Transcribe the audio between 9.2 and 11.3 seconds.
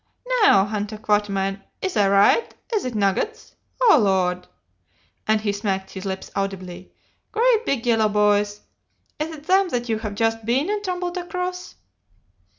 it them that you have just been and tumbled